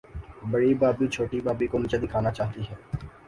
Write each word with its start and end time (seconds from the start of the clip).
بڑی 0.51 0.73
بھابھی، 0.73 1.07
چھوٹی 1.07 1.39
بھابھی 1.45 1.67
کو 1.71 1.77
نیچا 1.81 1.97
دکھانا 2.03 2.31
چاہتی 2.37 2.61
ہے۔ 2.69 2.75